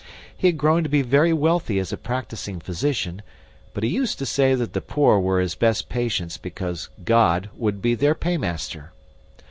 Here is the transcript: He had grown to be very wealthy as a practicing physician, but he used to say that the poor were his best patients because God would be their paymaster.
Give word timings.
He 0.35 0.47
had 0.47 0.57
grown 0.57 0.81
to 0.81 0.89
be 0.89 1.03
very 1.03 1.31
wealthy 1.31 1.77
as 1.77 1.93
a 1.93 1.95
practicing 1.95 2.59
physician, 2.59 3.21
but 3.71 3.83
he 3.83 3.89
used 3.91 4.17
to 4.17 4.25
say 4.25 4.55
that 4.55 4.73
the 4.73 4.81
poor 4.81 5.19
were 5.19 5.39
his 5.39 5.53
best 5.53 5.89
patients 5.89 6.37
because 6.37 6.89
God 7.05 7.51
would 7.55 7.83
be 7.83 7.93
their 7.93 8.15
paymaster. 8.15 8.93